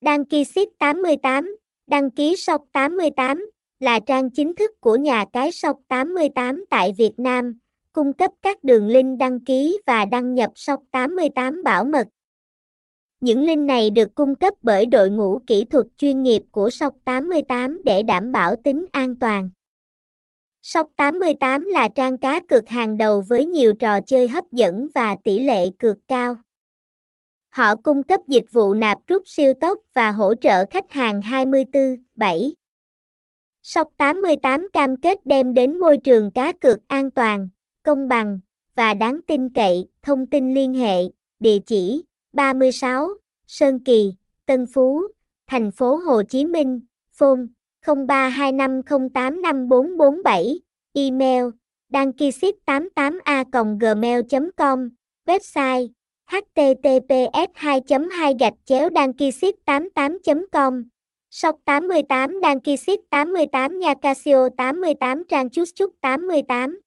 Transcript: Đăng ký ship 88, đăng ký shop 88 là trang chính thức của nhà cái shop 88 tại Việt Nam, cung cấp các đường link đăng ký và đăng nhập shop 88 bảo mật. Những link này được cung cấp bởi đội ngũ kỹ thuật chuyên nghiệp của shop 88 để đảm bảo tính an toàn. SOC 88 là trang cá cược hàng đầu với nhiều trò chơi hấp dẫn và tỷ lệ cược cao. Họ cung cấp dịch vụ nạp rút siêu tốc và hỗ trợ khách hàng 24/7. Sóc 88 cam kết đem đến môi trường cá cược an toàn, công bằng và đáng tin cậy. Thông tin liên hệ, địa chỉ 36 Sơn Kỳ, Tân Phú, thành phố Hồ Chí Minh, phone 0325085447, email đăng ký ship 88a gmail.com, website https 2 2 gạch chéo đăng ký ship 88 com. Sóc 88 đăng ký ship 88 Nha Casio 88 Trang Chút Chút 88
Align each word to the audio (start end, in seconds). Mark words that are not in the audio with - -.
Đăng 0.00 0.24
ký 0.24 0.44
ship 0.44 0.78
88, 0.78 1.56
đăng 1.86 2.10
ký 2.10 2.36
shop 2.36 2.60
88 2.72 3.50
là 3.80 4.00
trang 4.00 4.30
chính 4.30 4.54
thức 4.54 4.70
của 4.80 4.96
nhà 4.96 5.24
cái 5.32 5.52
shop 5.52 5.76
88 5.88 6.64
tại 6.70 6.92
Việt 6.98 7.12
Nam, 7.16 7.58
cung 7.92 8.12
cấp 8.12 8.30
các 8.42 8.64
đường 8.64 8.86
link 8.86 9.18
đăng 9.18 9.40
ký 9.40 9.78
và 9.86 10.04
đăng 10.04 10.34
nhập 10.34 10.50
shop 10.54 10.80
88 10.90 11.62
bảo 11.64 11.84
mật. 11.84 12.06
Những 13.20 13.44
link 13.44 13.60
này 13.60 13.90
được 13.90 14.14
cung 14.14 14.34
cấp 14.34 14.54
bởi 14.62 14.86
đội 14.86 15.10
ngũ 15.10 15.40
kỹ 15.46 15.64
thuật 15.64 15.86
chuyên 15.96 16.22
nghiệp 16.22 16.42
của 16.50 16.70
shop 16.70 16.94
88 17.04 17.80
để 17.84 18.02
đảm 18.02 18.32
bảo 18.32 18.56
tính 18.64 18.86
an 18.92 19.16
toàn. 19.16 19.50
SOC 20.62 20.96
88 20.96 21.64
là 21.64 21.88
trang 21.88 22.18
cá 22.18 22.40
cược 22.48 22.68
hàng 22.68 22.96
đầu 22.98 23.24
với 23.28 23.46
nhiều 23.46 23.72
trò 23.74 24.00
chơi 24.00 24.28
hấp 24.28 24.44
dẫn 24.52 24.88
và 24.94 25.16
tỷ 25.24 25.38
lệ 25.38 25.70
cược 25.78 25.96
cao. 26.08 26.36
Họ 27.50 27.76
cung 27.76 28.02
cấp 28.02 28.20
dịch 28.28 28.44
vụ 28.52 28.74
nạp 28.74 28.98
rút 29.06 29.22
siêu 29.26 29.52
tốc 29.60 29.78
và 29.94 30.10
hỗ 30.10 30.34
trợ 30.34 30.64
khách 30.70 30.90
hàng 30.90 31.20
24/7. 31.20 32.52
Sóc 33.62 33.88
88 33.96 34.68
cam 34.72 34.96
kết 34.96 35.26
đem 35.26 35.54
đến 35.54 35.78
môi 35.78 35.98
trường 35.98 36.30
cá 36.30 36.52
cược 36.52 36.78
an 36.88 37.10
toàn, 37.10 37.48
công 37.82 38.08
bằng 38.08 38.40
và 38.74 38.94
đáng 38.94 39.20
tin 39.26 39.48
cậy. 39.48 39.88
Thông 40.02 40.26
tin 40.26 40.54
liên 40.54 40.74
hệ, 40.74 41.02
địa 41.40 41.58
chỉ 41.66 42.04
36 42.32 43.08
Sơn 43.46 43.84
Kỳ, 43.84 44.14
Tân 44.46 44.66
Phú, 44.66 45.02
thành 45.46 45.70
phố 45.70 45.96
Hồ 45.96 46.22
Chí 46.22 46.44
Minh, 46.44 46.80
phone 47.12 47.40
0325085447, 47.86 50.58
email 50.92 51.44
đăng 51.88 52.12
ký 52.12 52.30
ship 52.30 52.54
88a 52.66 53.44
gmail.com, 53.80 54.88
website 55.26 55.88
https 56.28 57.48
2 57.54 57.80
2 58.10 58.34
gạch 58.40 58.54
chéo 58.64 58.90
đăng 58.90 59.12
ký 59.12 59.30
ship 59.32 59.54
88 59.64 60.46
com. 60.52 60.84
Sóc 61.30 61.56
88 61.64 62.40
đăng 62.40 62.60
ký 62.60 62.76
ship 62.76 63.00
88 63.10 63.78
Nha 63.78 63.94
Casio 63.94 64.48
88 64.56 65.24
Trang 65.28 65.50
Chút 65.50 65.64
Chút 65.74 65.90
88 66.00 66.80